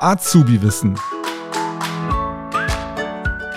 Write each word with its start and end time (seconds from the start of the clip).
Azubi-Wissen. 0.00 0.98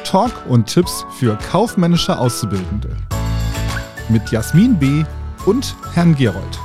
Talk 0.06 0.32
und 0.48 0.68
Tipps 0.68 1.06
für 1.18 1.38
kaufmännische 1.38 2.18
Auszubildende. 2.18 2.96
Mit 4.08 4.32
Jasmin 4.32 4.80
B. 4.80 5.04
und 5.46 5.76
Herrn 5.94 6.16
Gerold. 6.16 6.60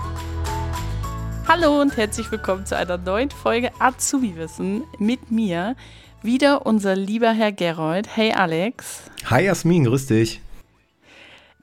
Hallo 1.49 1.81
und 1.81 1.97
herzlich 1.97 2.31
willkommen 2.31 2.65
zu 2.65 2.77
einer 2.77 2.99
neuen 2.99 3.33
Folge 3.33 3.73
Azubi-Wissen 3.81 4.85
mit 5.01 5.33
mir. 5.33 5.75
Wieder 6.23 6.67
unser 6.67 6.95
lieber 6.95 7.33
Herr 7.33 7.51
Gerold. 7.51 8.07
Hey 8.15 8.33
Alex. 8.33 9.03
Hi 9.27 9.43
Jasmin, 9.43 9.85
grüß 9.87 10.07
dich. 10.07 10.41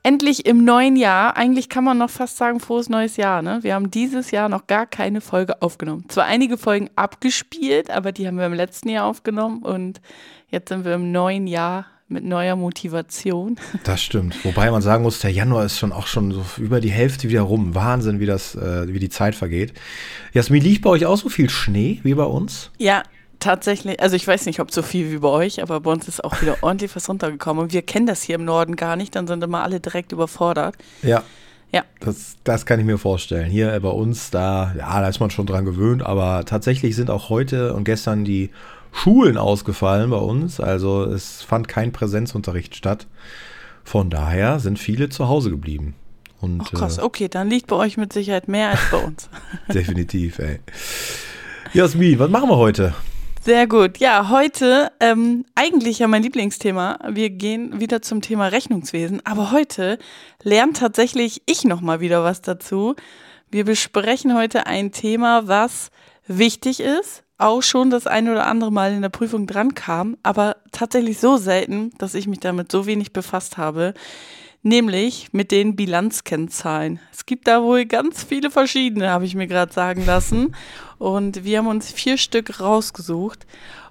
Endlich 0.03 0.47
im 0.47 0.65
neuen 0.65 0.95
Jahr. 0.95 1.37
Eigentlich 1.37 1.69
kann 1.69 1.83
man 1.83 1.99
noch 1.99 2.09
fast 2.09 2.37
sagen, 2.37 2.59
frohes 2.59 2.89
neues 2.89 3.17
Jahr. 3.17 3.43
Ne? 3.43 3.59
Wir 3.61 3.75
haben 3.75 3.91
dieses 3.91 4.31
Jahr 4.31 4.49
noch 4.49 4.65
gar 4.65 4.87
keine 4.87 5.21
Folge 5.21 5.61
aufgenommen. 5.61 6.05
Zwar 6.07 6.25
einige 6.25 6.57
Folgen 6.57 6.89
abgespielt, 6.95 7.91
aber 7.91 8.11
die 8.11 8.25
haben 8.27 8.37
wir 8.37 8.47
im 8.47 8.53
letzten 8.53 8.89
Jahr 8.89 9.05
aufgenommen 9.05 9.61
und 9.61 10.01
jetzt 10.49 10.69
sind 10.69 10.85
wir 10.85 10.95
im 10.95 11.11
neuen 11.11 11.45
Jahr 11.45 11.85
mit 12.07 12.23
neuer 12.23 12.55
Motivation. 12.55 13.57
Das 13.83 14.01
stimmt. 14.01 14.43
Wobei 14.43 14.69
man 14.69 14.81
sagen 14.81 15.03
muss, 15.03 15.19
der 15.19 15.31
Januar 15.31 15.65
ist 15.65 15.77
schon 15.77 15.91
auch 15.91 16.07
schon 16.07 16.31
so 16.31 16.43
über 16.57 16.81
die 16.81 16.91
Hälfte 16.91 17.29
wieder 17.29 17.41
rum. 17.41 17.73
Wahnsinn, 17.73 18.19
wie 18.19 18.25
das, 18.25 18.55
äh, 18.55 18.91
wie 18.93 18.99
die 18.99 19.09
Zeit 19.09 19.35
vergeht. 19.35 19.73
Jasmin, 20.33 20.63
liegt 20.63 20.81
bei 20.81 20.89
euch 20.89 21.05
auch 21.05 21.17
so 21.17 21.29
viel 21.29 21.49
Schnee 21.49 21.99
wie 22.03 22.13
bei 22.13 22.23
uns? 22.23 22.71
Ja, 22.77 23.03
tatsächlich, 23.41 23.99
also 23.99 24.15
ich 24.15 24.25
weiß 24.25 24.45
nicht, 24.45 24.61
ob 24.61 24.71
so 24.71 24.81
viel 24.81 25.11
wie 25.11 25.17
bei 25.17 25.27
euch, 25.27 25.61
aber 25.61 25.81
bei 25.81 25.91
uns 25.91 26.07
ist 26.07 26.23
auch 26.23 26.41
wieder 26.41 26.57
ordentlich 26.61 26.95
was 26.95 27.09
runtergekommen. 27.09 27.63
Und 27.63 27.73
wir 27.73 27.81
kennen 27.81 28.05
das 28.07 28.21
hier 28.23 28.35
im 28.35 28.45
Norden 28.45 28.77
gar 28.77 28.95
nicht, 28.95 29.15
dann 29.15 29.27
sind 29.27 29.43
immer 29.43 29.63
alle 29.63 29.81
direkt 29.81 30.13
überfordert. 30.13 30.75
Ja. 31.01 31.23
Ja. 31.73 31.83
Das, 32.01 32.35
das 32.43 32.65
kann 32.65 32.79
ich 32.79 32.85
mir 32.85 32.97
vorstellen. 32.97 33.49
Hier 33.49 33.79
bei 33.79 33.89
uns, 33.89 34.29
da, 34.29 34.73
ja, 34.77 34.99
da 34.99 35.07
ist 35.07 35.19
man 35.19 35.31
schon 35.31 35.45
dran 35.45 35.65
gewöhnt, 35.65 36.05
aber 36.05 36.43
tatsächlich 36.45 36.95
sind 36.95 37.09
auch 37.09 37.29
heute 37.29 37.73
und 37.73 37.85
gestern 37.85 38.25
die 38.25 38.49
Schulen 38.91 39.37
ausgefallen 39.37 40.09
bei 40.09 40.17
uns. 40.17 40.59
Also 40.59 41.05
es 41.05 41.41
fand 41.41 41.67
kein 41.69 41.93
Präsenzunterricht 41.93 42.75
statt. 42.75 43.07
Von 43.83 44.09
daher 44.09 44.59
sind 44.59 44.79
viele 44.79 45.09
zu 45.09 45.29
Hause 45.29 45.49
geblieben. 45.49 45.95
Und, 46.41 46.61
Ach 46.65 46.71
krass, 46.71 46.97
äh, 46.97 47.01
okay, 47.01 47.29
dann 47.29 47.49
liegt 47.49 47.67
bei 47.67 47.75
euch 47.77 47.97
mit 47.97 48.11
Sicherheit 48.11 48.47
mehr 48.47 48.71
als 48.71 48.81
bei 48.91 48.97
uns. 48.97 49.29
definitiv, 49.73 50.39
ey. 50.39 50.59
Jasmin, 51.73 52.19
was 52.19 52.29
machen 52.29 52.49
wir 52.49 52.57
heute? 52.57 52.93
Sehr 53.43 53.65
gut. 53.65 53.97
Ja, 53.97 54.29
heute 54.29 54.91
ähm, 54.99 55.45
eigentlich 55.55 55.97
ja 55.97 56.07
mein 56.07 56.21
Lieblingsthema. 56.21 56.99
Wir 57.09 57.31
gehen 57.31 57.79
wieder 57.79 58.03
zum 58.03 58.21
Thema 58.21 58.45
Rechnungswesen, 58.45 59.25
aber 59.25 59.51
heute 59.51 59.97
lernt 60.43 60.77
tatsächlich 60.77 61.41
ich 61.47 61.63
noch 61.63 61.81
mal 61.81 62.01
wieder 62.01 62.23
was 62.23 62.43
dazu. 62.43 62.95
Wir 63.49 63.65
besprechen 63.65 64.37
heute 64.37 64.67
ein 64.67 64.91
Thema, 64.91 65.47
was 65.47 65.89
wichtig 66.27 66.81
ist, 66.81 67.23
auch 67.39 67.63
schon 67.63 67.89
das 67.89 68.05
eine 68.05 68.31
oder 68.31 68.45
andere 68.45 68.71
Mal 68.71 68.93
in 68.93 69.01
der 69.01 69.09
Prüfung 69.09 69.47
dran 69.47 69.73
kam, 69.73 70.17
aber 70.21 70.57
tatsächlich 70.71 71.17
so 71.17 71.37
selten, 71.37 71.97
dass 71.97 72.13
ich 72.13 72.27
mich 72.27 72.41
damit 72.41 72.71
so 72.71 72.85
wenig 72.85 73.11
befasst 73.11 73.57
habe 73.57 73.95
nämlich 74.63 75.29
mit 75.31 75.51
den 75.51 75.75
Bilanzkennzahlen. 75.75 76.99
Es 77.11 77.25
gibt 77.25 77.47
da 77.47 77.61
wohl 77.63 77.85
ganz 77.85 78.23
viele 78.23 78.51
verschiedene, 78.51 79.09
habe 79.09 79.25
ich 79.25 79.35
mir 79.35 79.47
gerade 79.47 79.73
sagen 79.73 80.05
lassen. 80.05 80.55
Und 80.97 81.43
wir 81.43 81.59
haben 81.59 81.67
uns 81.67 81.91
vier 81.91 82.17
Stück 82.17 82.59
rausgesucht. 82.59 83.45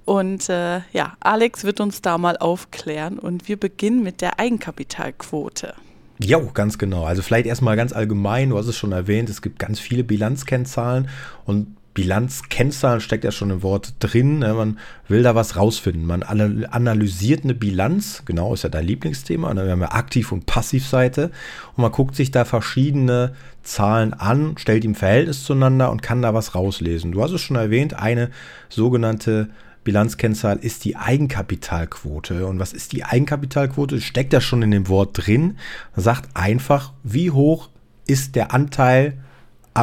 Und 0.05 0.49
äh, 0.49 0.81
ja, 0.93 1.17
Alex 1.21 1.65
wird 1.65 1.81
uns 1.81 2.03
da 2.03 2.19
mal 2.19 2.37
aufklären. 2.37 3.19
Und 3.19 3.49
wir 3.49 3.59
beginnen 3.59 4.03
mit 4.03 4.21
der 4.21 4.39
Eigenkapitalquote. 4.39 5.75
Jo, 6.23 6.51
ganz 6.53 6.77
genau. 6.77 7.05
Also 7.05 7.23
vielleicht 7.23 7.47
erstmal 7.47 7.77
ganz 7.77 7.93
allgemein, 7.93 8.51
du 8.51 8.59
hast 8.59 8.67
es 8.67 8.77
schon 8.77 8.93
erwähnt, 8.93 9.31
es 9.31 9.41
gibt 9.41 9.59
ganz 9.59 9.81
viele 9.81 10.05
Bilanzkennzahlen 10.05 11.09
und 11.47 11.77
Bilanzkennzahlen 11.95 13.01
steckt 13.01 13.25
ja 13.25 13.33
schon 13.33 13.51
im 13.51 13.63
Wort 13.63 13.95
drin. 13.99 14.39
Ne? 14.39 14.55
Man 14.55 14.79
will 15.09 15.23
da 15.23 15.35
was 15.35 15.57
rausfinden. 15.57 16.07
Man 16.07 16.23
analysiert 16.23 17.45
eine 17.45 17.55
Bilanz, 17.55 18.23
genau 18.25 18.55
ist 18.55 18.63
ja 18.63 18.69
dein 18.69 18.87
Lieblingsthema. 18.87 19.53
Ne? 19.53 19.65
Wir 19.65 19.73
haben 19.73 19.81
ja 19.81 19.93
Aktiv- 19.93 20.31
und 20.33 20.47
Passivseite 20.47 21.31
und 21.77 21.83
man 21.83 21.93
guckt 21.93 22.15
sich 22.15 22.31
da 22.31 22.45
verschiedene 22.45 23.33
Zahlen 23.63 24.15
an, 24.15 24.57
stellt 24.57 24.85
im 24.85 24.95
Verhältnis 24.95 25.45
zueinander 25.45 25.91
und 25.91 26.03
kann 26.03 26.23
da 26.23 26.33
was 26.33 26.55
rauslesen. 26.55 27.13
Du 27.13 27.23
hast 27.23 27.33
es 27.33 27.41
schon 27.41 27.57
erwähnt, 27.57 27.95
eine 27.95 28.31
sogenannte 28.69 29.51
Bilanzkennzahl 29.83 30.59
ist 30.59 30.85
die 30.85 30.97
Eigenkapitalquote. 30.97 32.47
Und 32.47 32.59
was 32.59 32.73
ist 32.73 32.93
die 32.93 33.05
Eigenkapitalquote? 33.05 34.01
Steckt 34.01 34.33
ja 34.33 34.41
schon 34.41 34.63
in 34.63 34.71
dem 34.71 34.89
Wort 34.89 35.27
drin. 35.27 35.59
Man 35.97 36.05
sagt 36.05 36.31
einfach, 36.35 36.93
wie 37.03 37.31
hoch 37.31 37.71
ist 38.07 38.37
der 38.37 38.53
Anteil 38.53 39.19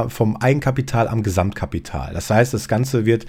vom 0.09 0.35
Eigenkapital 0.37 1.07
am 1.07 1.23
Gesamtkapital. 1.23 2.13
Das 2.13 2.29
heißt, 2.29 2.53
das 2.53 2.67
Ganze 2.67 3.05
wird 3.05 3.25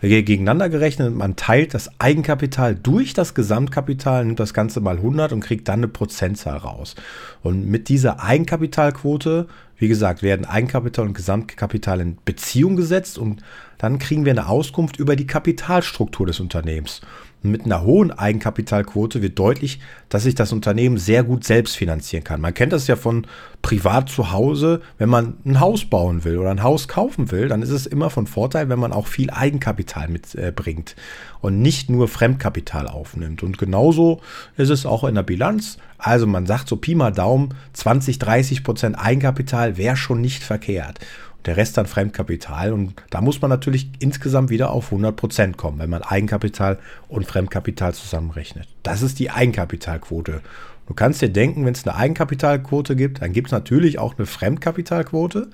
gegeneinander 0.00 0.68
gerechnet. 0.68 1.14
Man 1.14 1.36
teilt 1.36 1.74
das 1.74 1.90
Eigenkapital 1.98 2.74
durch 2.74 3.14
das 3.14 3.34
Gesamtkapital, 3.34 4.24
nimmt 4.24 4.40
das 4.40 4.52
Ganze 4.52 4.80
mal 4.80 4.96
100 4.96 5.32
und 5.32 5.40
kriegt 5.40 5.68
dann 5.68 5.80
eine 5.80 5.88
Prozentzahl 5.88 6.58
raus. 6.58 6.96
Und 7.42 7.66
mit 7.66 7.88
dieser 7.88 8.22
Eigenkapitalquote, 8.22 9.46
wie 9.78 9.88
gesagt, 9.88 10.22
werden 10.22 10.44
Eigenkapital 10.44 11.06
und 11.06 11.14
Gesamtkapital 11.14 12.00
in 12.00 12.18
Beziehung 12.24 12.76
gesetzt 12.76 13.18
und 13.18 13.42
dann 13.78 13.98
kriegen 13.98 14.24
wir 14.24 14.32
eine 14.32 14.48
Auskunft 14.48 14.98
über 14.98 15.16
die 15.16 15.26
Kapitalstruktur 15.26 16.26
des 16.26 16.40
Unternehmens. 16.40 17.00
Mit 17.44 17.64
einer 17.64 17.82
hohen 17.82 18.12
Eigenkapitalquote 18.12 19.20
wird 19.20 19.38
deutlich, 19.38 19.80
dass 20.08 20.22
sich 20.22 20.36
das 20.36 20.52
Unternehmen 20.52 20.96
sehr 20.96 21.24
gut 21.24 21.44
selbst 21.44 21.76
finanzieren 21.76 22.22
kann. 22.22 22.40
Man 22.40 22.54
kennt 22.54 22.72
das 22.72 22.86
ja 22.86 22.94
von 22.94 23.26
privat 23.62 24.08
zu 24.08 24.30
Hause, 24.30 24.80
wenn 24.98 25.08
man 25.08 25.34
ein 25.44 25.58
Haus 25.58 25.84
bauen 25.84 26.24
will 26.24 26.38
oder 26.38 26.50
ein 26.50 26.62
Haus 26.62 26.86
kaufen 26.86 27.30
will, 27.30 27.48
dann 27.48 27.62
ist 27.62 27.70
es 27.70 27.86
immer 27.86 28.10
von 28.10 28.26
Vorteil, 28.26 28.68
wenn 28.68 28.78
man 28.78 28.92
auch 28.92 29.08
viel 29.08 29.30
Eigenkapital 29.30 30.08
mitbringt 30.08 30.94
äh, 30.96 31.00
und 31.40 31.60
nicht 31.60 31.90
nur 31.90 32.06
Fremdkapital 32.06 32.86
aufnimmt. 32.86 33.42
Und 33.42 33.58
genauso 33.58 34.20
ist 34.56 34.70
es 34.70 34.86
auch 34.86 35.02
in 35.04 35.16
der 35.16 35.22
Bilanz. 35.22 35.78
Also 35.98 36.26
man 36.26 36.46
sagt 36.46 36.68
so 36.68 36.76
Pi 36.76 36.94
mal 36.94 37.12
Daumen, 37.12 37.54
20, 37.72 38.18
30 38.18 38.64
Prozent 38.64 38.96
Eigenkapital 38.98 39.76
wäre 39.76 39.96
schon 39.96 40.20
nicht 40.20 40.42
verkehrt 40.42 41.00
der 41.46 41.56
Rest 41.56 41.76
dann 41.76 41.86
Fremdkapital. 41.86 42.72
Und 42.72 42.94
da 43.10 43.20
muss 43.20 43.40
man 43.40 43.48
natürlich 43.48 43.90
insgesamt 43.98 44.50
wieder 44.50 44.70
auf 44.70 44.86
100 44.86 45.16
Prozent 45.16 45.56
kommen, 45.56 45.78
wenn 45.78 45.90
man 45.90 46.02
Eigenkapital 46.02 46.78
und 47.08 47.26
Fremdkapital 47.26 47.94
zusammenrechnet. 47.94 48.68
Das 48.82 49.02
ist 49.02 49.18
die 49.18 49.30
Eigenkapitalquote. 49.30 50.40
Du 50.86 50.94
kannst 50.94 51.22
dir 51.22 51.28
denken, 51.28 51.64
wenn 51.64 51.74
es 51.74 51.86
eine 51.86 51.96
Eigenkapitalquote 51.96 52.96
gibt, 52.96 53.22
dann 53.22 53.32
gibt 53.32 53.48
es 53.48 53.52
natürlich 53.52 53.98
auch 53.98 54.18
eine 54.18 54.26
Fremdkapitalquote. 54.26 55.48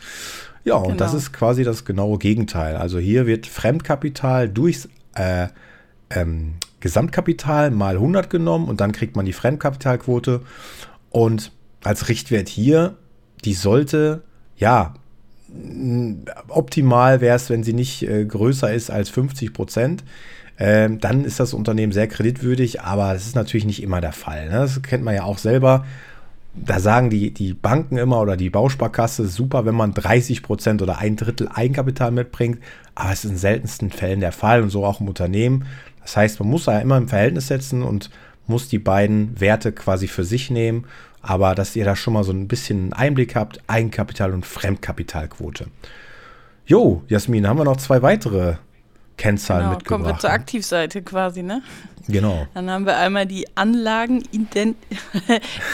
Ja, 0.65 0.75
und 0.77 0.85
genau. 0.85 0.97
das 0.97 1.15
ist 1.15 1.33
quasi 1.33 1.65
das 1.65 1.85
genaue 1.85 2.19
Gegenteil. 2.19 2.77
Also 2.77 2.99
hier 2.99 3.27
wird 3.27 3.47
Fremdkapital 3.47 4.49
durchs 4.49 4.89
äh, 5.15 5.49
ähm, 6.11 6.55
Gesamtkapital 6.81 7.71
mal 7.71 7.95
100 7.95 8.31
genommen 8.31 8.69
und 8.69 8.81
dann 8.81 8.93
kriegt 8.93 9.17
man 9.17 9.27
die 9.27 9.33
Fremdkapitalquote. 9.33 10.43
Und 11.11 11.53
als 11.85 12.09
Richtwert 12.09 12.49
hier, 12.49 12.97
die 13.45 13.55
sollte 13.55 14.23
ja 14.57 14.95
optimal 16.49 17.21
wäre 17.21 17.37
es, 17.37 17.51
wenn 17.51 17.63
sie 17.63 17.73
nicht 17.73 18.03
äh, 18.03 18.25
größer 18.25 18.73
ist 18.73 18.91
als 18.91 19.09
50 19.09 19.53
Prozent. 19.53 20.05
Ähm, 20.59 21.01
dann 21.01 21.25
ist 21.25 21.39
das 21.39 21.55
Unternehmen 21.55 21.93
sehr 21.93 22.09
kreditwürdig, 22.09 22.81
aber 22.83 23.13
das 23.13 23.27
ist 23.27 23.37
natürlich 23.37 23.65
nicht 23.65 23.83
immer 23.83 24.01
der 24.01 24.13
Fall. 24.13 24.47
Ne? 24.47 24.57
Das 24.57 24.83
kennt 24.83 25.05
man 25.05 25.15
ja 25.15 25.23
auch 25.23 25.39
selber. 25.39 25.87
Da 26.55 26.81
sagen 26.81 27.11
die, 27.11 27.33
die 27.33 27.55
Banken 27.55 27.97
immer 27.97 28.21
oder 28.21 28.37
die 28.37 28.51
Bausparkasse, 28.51 29.29
super, 29.29 29.65
wenn 29.65 29.77
man 29.77 29.95
30 29.95 30.43
Prozent 30.43 30.83
oder 30.83 30.99
ein 30.99 31.15
Drittel 31.15 31.49
Eigenkapital 31.53 32.11
mitbringt, 32.11 32.59
aber 32.97 33.13
es 33.13 33.25
ist 33.25 33.31
in 33.31 33.37
seltensten 33.37 33.91
Fällen 33.91 34.19
der 34.19 34.33
Fall 34.33 34.63
und 34.63 34.71
so 34.71 34.85
auch 34.85 35.01
im 35.01 35.07
Unternehmen. 35.07 35.67
Das 36.03 36.17
heißt, 36.17 36.41
man 36.41 36.49
muss 36.49 36.65
da 36.65 36.81
immer 36.81 36.97
im 36.97 37.07
Verhältnis 37.07 37.47
setzen 37.47 37.83
und 37.83 38.11
muss 38.49 38.69
die 38.69 38.79
beiden 38.79 39.41
Werte 39.41 39.73
quasi 39.73 40.09
für 40.09 40.25
sich 40.25 40.51
nehmen 40.51 40.87
aber 41.23 41.55
dass 41.55 41.77
ihr 41.77 41.85
da 41.85 41.95
schon 41.97 42.15
mal 42.15 42.25
so 42.25 42.33
ein 42.33 42.49
bisschen 42.49 42.85
einen 42.85 42.95
Einblick 42.95 43.37
habt, 43.37 43.61
Eigenkapital 43.67 44.33
und 44.33 44.47
Fremdkapitalquote. 44.47 45.67
Jo, 46.67 47.03
Jasmin, 47.09 47.47
haben 47.47 47.59
wir 47.59 47.65
noch 47.65 47.77
zwei 47.77 48.01
weitere 48.03 48.55
Kennzahlen 49.17 49.65
genau, 49.65 49.75
mitgebracht. 49.75 50.03
Kommen 50.03 50.15
wir 50.15 50.19
zur 50.19 50.31
Aktivseite 50.31 51.03
quasi, 51.03 51.43
ne? 51.43 51.63
Genau. 52.07 52.47
Dann 52.55 52.71
haben 52.71 52.87
wir 52.87 52.97
einmal 52.97 53.27
die 53.27 53.49
Anlagen. 53.57 54.23
Guck 54.33 54.77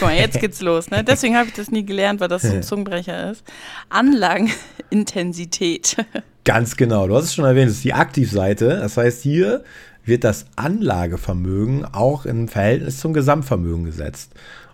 mal, 0.01 0.15
jetzt 0.15 0.39
geht's 0.39 0.61
los, 0.61 0.89
ne? 0.89 1.03
Deswegen 1.03 1.37
habe 1.37 1.47
ich 1.47 1.53
das 1.53 1.69
nie 1.71 1.85
gelernt, 1.85 2.19
weil 2.19 2.27
das 2.27 2.41
so 2.41 2.53
ein 2.53 2.63
Zungenbrecher 2.63 3.29
ist. 3.31 3.43
Anlagenintensität. 3.89 5.97
Ganz 6.43 6.75
genau, 6.75 7.07
du 7.07 7.15
hast 7.15 7.25
es 7.25 7.35
schon 7.35 7.45
erwähnt, 7.45 7.69
das 7.69 7.77
ist 7.77 7.85
die 7.85 7.93
Aktivseite. 7.93 8.79
Das 8.81 8.97
heißt, 8.97 9.21
hier 9.21 9.63
wird 10.05 10.23
das 10.23 10.45
Anlagevermögen 10.55 11.85
auch 11.85 12.25
im 12.25 12.47
Verhältnis 12.47 12.99
zum 12.99 13.13
Gesamtvermögen 13.13 13.85
gesetzt. 13.85 14.33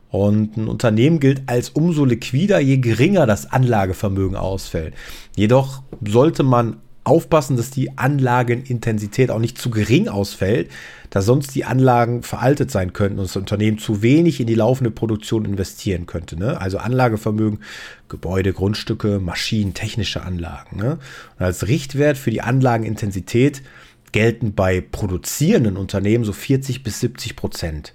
Und 0.10 0.58
ein 0.58 0.68
Unternehmen 0.68 1.22
gilt 1.22 1.44
als 1.48 1.70
umso 1.70 2.04
liquider, 2.04 2.60
je 2.60 2.78
geringer 2.78 3.26
das 3.26 3.52
Anlagevermögen 3.52 4.36
ausfällt. 4.36 4.94
Jedoch 5.38 5.84
sollte 6.06 6.44
man 6.44 6.78
aufpassen, 7.04 7.58
dass 7.58 7.72
die 7.72 7.98
Anlagenintensität 7.98 9.32
auch 9.32 9.40
nicht 9.40 9.58
zu 9.58 9.72
gering 9.72 10.08
ausfällt, 10.08 10.70
da 11.10 11.22
sonst 11.22 11.56
die 11.56 11.66
Anlagen 11.66 12.22
veraltet 12.22 12.70
sein 12.70 12.94
könnten 12.94 13.20
und 13.20 13.26
das 13.26 13.36
Unternehmen 13.36 13.80
zu 13.80 14.02
wenig 14.02 14.40
in 14.40 14.48
die 14.48 14.56
laufende 14.56 14.92
Produktion 14.92 15.46
investieren 15.46 16.06
könnte. 16.06 16.38
Ne? 16.38 16.62
Also 16.62 16.78
Anlagevermögen, 16.78 17.60
Gebäude, 18.08 18.54
Grundstücke, 18.54 19.20
Maschinen, 19.20 19.74
technische 19.74 20.22
Anlagen. 20.22 20.78
Ne? 20.78 21.00
Und 21.40 21.46
als 21.46 21.68
Richtwert 21.68 22.18
für 22.18 22.32
die 22.32 22.42
Anlagenintensität 22.42 23.64
gelten 24.12 24.54
bei 24.54 24.82
produzierenden 24.82 25.78
Unternehmen 25.78 26.24
so 26.24 26.34
40 26.34 26.84
bis 26.84 27.00
70 27.00 27.36
Prozent. 27.36 27.94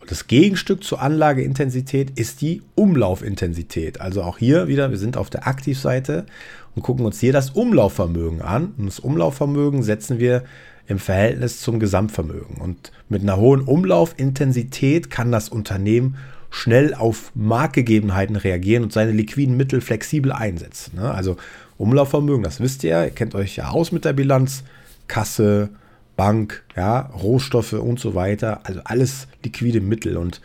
Und 0.00 0.10
das 0.10 0.26
Gegenstück 0.26 0.84
zur 0.84 1.02
Anlageintensität 1.02 2.18
ist 2.18 2.40
die 2.40 2.62
Umlaufintensität. 2.74 4.00
Also 4.00 4.22
auch 4.22 4.38
hier 4.38 4.68
wieder, 4.68 4.90
wir 4.90 4.98
sind 4.98 5.16
auf 5.16 5.30
der 5.30 5.46
Aktivseite 5.46 6.26
und 6.74 6.82
gucken 6.82 7.04
uns 7.04 7.20
hier 7.20 7.32
das 7.32 7.50
Umlaufvermögen 7.50 8.42
an. 8.42 8.74
Und 8.78 8.86
das 8.86 9.00
Umlaufvermögen 9.00 9.82
setzen 9.82 10.18
wir 10.18 10.44
im 10.86 10.98
Verhältnis 10.98 11.60
zum 11.60 11.80
Gesamtvermögen. 11.80 12.56
Und 12.56 12.92
mit 13.08 13.22
einer 13.22 13.36
hohen 13.36 13.62
Umlaufintensität 13.62 15.10
kann 15.10 15.30
das 15.30 15.48
Unternehmen 15.48 16.16
schnell 16.50 16.94
auf 16.94 17.30
Marktgegebenheiten 17.34 18.36
reagieren 18.36 18.84
und 18.84 18.92
seine 18.92 19.12
liquiden 19.12 19.56
Mittel 19.56 19.80
flexibel 19.80 20.32
einsetzen. 20.32 20.96
Ne? 20.96 21.10
Also 21.12 21.36
Umlaufvermögen, 21.76 22.42
das 22.42 22.60
wisst 22.60 22.84
ihr, 22.84 23.04
ihr 23.04 23.10
kennt 23.10 23.34
euch 23.34 23.56
ja 23.56 23.68
aus 23.68 23.92
mit 23.92 24.04
der 24.04 24.14
Bilanz, 24.14 24.64
Kasse, 25.08 25.70
Bank, 26.16 26.64
ja, 26.76 27.00
Rohstoffe 27.00 27.74
und 27.74 27.98
so 28.00 28.14
weiter. 28.14 28.60
Also 28.64 28.80
alles 28.84 29.28
liquide 29.44 29.80
Mittel. 29.80 30.16
Und 30.16 30.40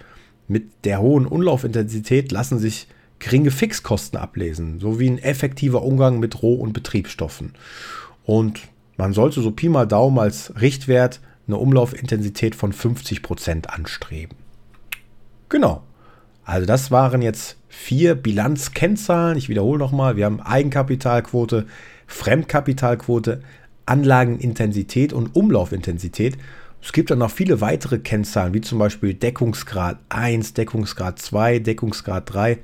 mit 0.48 0.86
der 0.86 1.01
hohen 1.01 1.25
Umlaufintensität 1.25 2.31
lassen 2.31 2.60
sich 2.60 2.88
geringe 3.19 3.51
Fixkosten 3.51 4.19
ablesen, 4.19 4.80
sowie 4.80 5.10
ein 5.10 5.18
effektiver 5.18 5.83
Umgang 5.83 6.19
mit 6.19 6.42
Roh- 6.42 6.56
und 6.56 6.74
Betriebsstoffen. 6.74 7.54
Und 8.25 8.62
man 8.98 9.13
sollte 9.13 9.42
so 9.42 9.51
Pi 9.51 9.69
mal 9.69 9.88
Daumen 9.88 10.19
als 10.19 10.54
Richtwert 10.60 11.21
eine 11.48 11.57
Umlaufintensität 11.57 12.56
von 12.56 12.74
50% 12.74 13.68
anstreben. 13.68 14.38
Genau. 15.50 15.83
Also 16.45 16.66
das 16.66 16.92
waren 16.92 17.21
jetzt 17.21 17.57
vier 17.69 18.16
Bilanzkennzahlen. 18.16 19.38
Ich 19.38 19.50
wiederhole 19.50 19.80
nochmal. 19.80 20.16
Wir 20.16 20.25
haben 20.25 20.42
Eigenkapitalquote, 20.42 21.66
Fremdkapitalquote, 22.07 23.42
Anlagenintensität 23.85 25.13
und 25.13 25.35
Umlaufintensität. 25.35 26.38
Es 26.81 26.91
gibt 26.91 27.12
dann 27.12 27.19
noch 27.19 27.31
viele 27.31 27.62
weitere 27.62 28.00
Kennzahlen, 28.00 28.53
wie 28.53 28.62
zum 28.62 28.80
Beispiel 28.80 29.13
Deckungsgrad 29.13 30.00
1, 30.09 30.53
Deckungsgrad 30.53 31.19
2, 31.19 31.59
Deckungsgrad 31.59 32.33
3, 32.33 32.59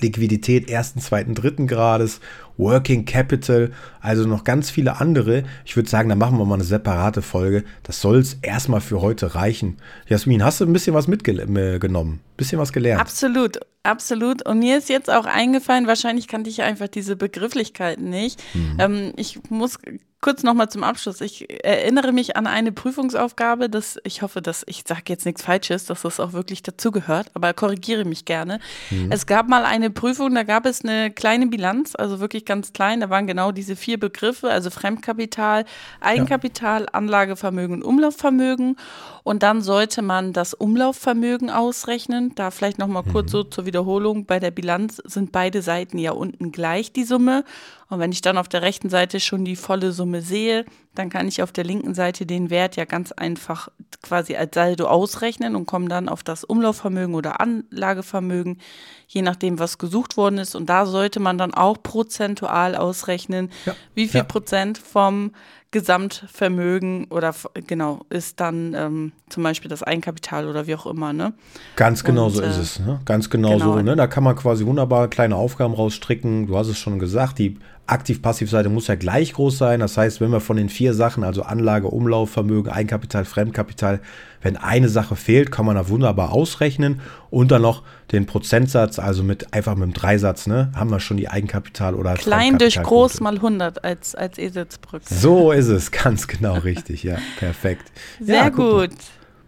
Liquidität 0.00 0.70
ersten, 0.70 1.00
zweiten, 1.00 1.34
dritten 1.34 1.66
Grades, 1.66 2.20
Working 2.58 3.04
Capital, 3.04 3.72
also 4.00 4.26
noch 4.26 4.44
ganz 4.44 4.70
viele 4.70 5.00
andere. 5.00 5.44
Ich 5.64 5.76
würde 5.76 5.88
sagen, 5.88 6.08
da 6.08 6.14
machen 6.14 6.38
wir 6.38 6.44
mal 6.44 6.56
eine 6.56 6.64
separate 6.64 7.22
Folge. 7.22 7.64
Das 7.84 8.00
soll 8.00 8.18
es 8.18 8.34
erstmal 8.42 8.80
für 8.80 9.00
heute 9.00 9.34
reichen. 9.34 9.78
Jasmin, 10.06 10.44
hast 10.44 10.60
du 10.60 10.66
ein 10.66 10.72
bisschen 10.72 10.94
was 10.94 11.08
mitgenommen? 11.08 12.14
Ein 12.14 12.36
bisschen 12.36 12.58
was 12.58 12.72
gelernt? 12.72 13.00
Absolut, 13.00 13.60
absolut. 13.84 14.44
Und 14.46 14.58
mir 14.58 14.76
ist 14.76 14.88
jetzt 14.88 15.10
auch 15.10 15.24
eingefallen, 15.24 15.86
wahrscheinlich 15.86 16.28
kannte 16.28 16.50
ich 16.50 16.62
einfach 16.62 16.88
diese 16.88 17.16
Begrifflichkeiten 17.16 18.10
nicht. 18.10 18.42
Mhm. 18.54 18.76
Ähm, 18.78 19.12
ich 19.16 19.38
muss 19.50 19.78
kurz 20.20 20.42
nochmal 20.42 20.68
zum 20.68 20.82
Abschluss. 20.82 21.20
Ich 21.20 21.46
erinnere 21.64 22.12
mich 22.12 22.36
an 22.36 22.46
eine 22.46 22.72
Prüfungsaufgabe, 22.72 23.70
dass 23.70 23.98
ich 24.04 24.22
hoffe, 24.22 24.42
dass 24.42 24.64
ich 24.66 24.82
sage 24.86 25.02
jetzt 25.08 25.26
nichts 25.26 25.42
Falsches, 25.42 25.86
dass 25.86 26.02
das 26.02 26.18
auch 26.18 26.32
wirklich 26.32 26.62
dazugehört, 26.62 27.30
aber 27.34 27.54
korrigiere 27.54 28.04
mich 28.04 28.24
gerne. 28.24 28.58
Mhm. 28.90 29.12
Es 29.12 29.26
gab 29.26 29.48
mal 29.48 29.64
eine 29.64 29.90
Prüfung, 29.90 30.34
da 30.34 30.42
gab 30.42 30.66
es 30.66 30.84
eine 30.84 31.10
kleine 31.10 31.46
Bilanz, 31.46 31.94
also 31.94 32.20
wirklich 32.20 32.44
ganz 32.48 32.72
klein. 32.72 33.00
Da 33.00 33.10
waren 33.10 33.28
genau 33.28 33.52
diese 33.52 33.76
vier 33.76 34.00
Begriffe, 34.00 34.50
also 34.50 34.70
Fremdkapital, 34.70 35.64
Eigenkapital, 36.00 36.82
ja. 36.82 36.88
Anlagevermögen 36.88 37.76
und 37.76 37.82
Umlaufvermögen. 37.84 38.76
Und 39.22 39.44
dann 39.44 39.62
sollte 39.62 40.02
man 40.02 40.32
das 40.32 40.54
Umlaufvermögen 40.54 41.50
ausrechnen. 41.50 42.34
Da 42.34 42.50
vielleicht 42.50 42.78
nochmal 42.78 43.04
kurz 43.04 43.28
mhm. 43.28 43.36
so 43.36 43.44
zur 43.44 43.66
Wiederholung. 43.66 44.26
Bei 44.26 44.40
der 44.40 44.50
Bilanz 44.50 44.96
sind 45.04 45.30
beide 45.30 45.62
Seiten 45.62 45.98
ja 45.98 46.10
unten 46.10 46.50
gleich 46.50 46.92
die 46.92 47.04
Summe. 47.04 47.44
Und 47.88 48.00
wenn 48.00 48.10
ich 48.10 48.20
dann 48.20 48.36
auf 48.36 48.48
der 48.48 48.62
rechten 48.62 48.90
Seite 48.90 49.20
schon 49.20 49.44
die 49.44 49.56
volle 49.56 49.92
Summe 49.92 50.20
sehe, 50.22 50.64
dann 50.98 51.10
kann 51.10 51.28
ich 51.28 51.42
auf 51.42 51.52
der 51.52 51.64
linken 51.64 51.94
Seite 51.94 52.26
den 52.26 52.50
Wert 52.50 52.76
ja 52.76 52.84
ganz 52.84 53.12
einfach 53.12 53.68
quasi 54.02 54.36
als 54.36 54.54
Saldo 54.54 54.86
ausrechnen 54.86 55.54
und 55.54 55.66
komme 55.66 55.88
dann 55.88 56.08
auf 56.08 56.22
das 56.22 56.42
Umlaufvermögen 56.42 57.14
oder 57.14 57.40
Anlagevermögen, 57.40 58.60
je 59.06 59.22
nachdem, 59.22 59.58
was 59.58 59.78
gesucht 59.78 60.16
worden 60.16 60.38
ist. 60.38 60.56
Und 60.56 60.68
da 60.68 60.86
sollte 60.86 61.20
man 61.20 61.38
dann 61.38 61.54
auch 61.54 61.82
prozentual 61.82 62.74
ausrechnen, 62.74 63.50
ja. 63.64 63.76
wie 63.94 64.08
viel 64.08 64.18
ja. 64.18 64.24
Prozent 64.24 64.78
vom 64.78 65.32
Gesamtvermögen 65.70 67.08
oder 67.10 67.34
genau 67.66 68.00
ist 68.08 68.40
dann 68.40 68.72
ähm, 68.74 69.12
zum 69.28 69.42
Beispiel 69.42 69.68
das 69.68 69.82
Eigenkapital 69.82 70.48
oder 70.48 70.66
wie 70.66 70.74
auch 70.74 70.86
immer, 70.86 71.12
ne? 71.12 71.34
Ganz 71.76 72.04
genau 72.04 72.26
Und, 72.26 72.32
so 72.32 72.42
ist 72.42 72.56
äh, 72.56 72.60
es, 72.60 72.78
ne? 72.78 73.00
Ganz 73.04 73.28
genau, 73.28 73.58
genau, 73.58 73.74
so, 73.74 73.82
ne? 73.82 73.94
Da 73.94 74.06
kann 74.06 74.24
man 74.24 74.34
quasi 74.34 74.64
wunderbar 74.64 75.08
kleine 75.08 75.36
Aufgaben 75.36 75.74
rausstricken. 75.74 76.46
Du 76.46 76.56
hast 76.56 76.68
es 76.68 76.78
schon 76.78 76.98
gesagt, 76.98 77.38
die 77.38 77.58
Aktiv-Passiv-Seite 77.88 78.68
muss 78.68 78.86
ja 78.86 78.94
gleich 78.94 79.32
groß 79.32 79.58
sein. 79.58 79.80
Das 79.80 79.96
heißt, 79.96 80.20
wenn 80.20 80.30
wir 80.30 80.40
von 80.40 80.56
den 80.56 80.68
vier 80.68 80.94
Sachen, 80.94 81.24
also 81.24 81.42
Anlage, 81.42 81.88
Umlauf, 81.88 82.30
Vermögen, 82.30 82.70
Eigenkapital, 82.70 83.24
Fremdkapital, 83.24 84.00
wenn 84.42 84.56
eine 84.56 84.88
Sache 84.88 85.16
fehlt, 85.16 85.50
kann 85.50 85.66
man 85.66 85.76
da 85.76 85.88
wunderbar 85.88 86.32
ausrechnen 86.32 87.00
und 87.30 87.50
dann 87.50 87.62
noch 87.62 87.82
den 88.12 88.26
Prozentsatz, 88.26 88.98
also 88.98 89.22
mit 89.22 89.52
einfach 89.52 89.74
mit 89.74 89.88
dem 89.88 89.92
Dreisatz, 89.92 90.46
ne, 90.46 90.70
haben 90.74 90.90
wir 90.90 91.00
schon 91.00 91.16
die 91.16 91.28
Eigenkapital 91.28 91.94
oder 91.94 92.14
Klein 92.14 92.56
durch 92.58 92.80
groß 92.80 93.20
mal 93.20 93.34
100 93.34 93.84
als, 93.84 94.14
als 94.14 94.38
Eselsbrücke. 94.38 95.12
So 95.12 95.52
ist 95.58 95.68
es, 95.68 95.90
ganz 96.04 96.26
genau 96.26 96.54
richtig, 96.54 97.02
ja, 97.02 97.18
perfekt. 97.38 97.90
Sehr 98.20 98.34
ja, 98.36 98.48
gut. 98.48 98.90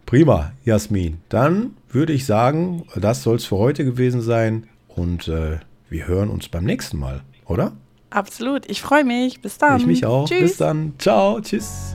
Prima, 0.06 0.52
Jasmin. 0.64 1.18
Dann 1.28 1.76
würde 1.88 2.12
ich 2.12 2.26
sagen, 2.26 2.84
das 2.96 3.22
soll 3.22 3.36
es 3.36 3.44
für 3.44 3.56
heute 3.56 3.84
gewesen 3.84 4.20
sein 4.20 4.66
und 4.88 5.28
äh, 5.28 5.58
wir 5.88 6.06
hören 6.06 6.28
uns 6.28 6.48
beim 6.48 6.64
nächsten 6.64 6.98
Mal, 6.98 7.22
oder? 7.46 7.72
Absolut. 8.10 8.68
Ich 8.68 8.82
freue 8.82 9.04
mich. 9.04 9.40
Bis 9.40 9.58
dann. 9.58 9.80
Ich 9.80 9.86
mich 9.86 10.04
auch. 10.04 10.28
Tschüss. 10.28 10.40
Bis 10.40 10.56
dann. 10.56 10.94
Ciao. 10.98 11.40
Tschüss. 11.40 11.94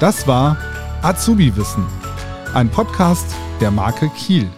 Das 0.00 0.26
war 0.26 0.58
Azubi 1.02 1.56
Wissen, 1.56 1.86
ein 2.52 2.68
Podcast 2.68 3.26
der 3.60 3.70
Marke 3.70 4.10
Kiel. 4.16 4.48